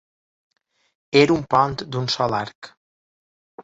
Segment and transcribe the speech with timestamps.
[1.23, 2.75] Era un pont d'un sol arc.